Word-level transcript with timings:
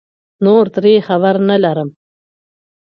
نور 0.45 0.65
ترې 0.75 0.93
خبر 1.07 1.35
نه 1.49 1.55
لرم 1.63 1.89